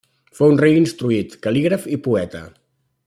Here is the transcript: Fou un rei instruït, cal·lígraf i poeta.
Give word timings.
Fou 0.37 0.53
un 0.53 0.57
rei 0.61 0.77
instruït, 0.77 1.35
cal·lígraf 1.45 1.87
i 1.97 2.01
poeta. 2.09 2.43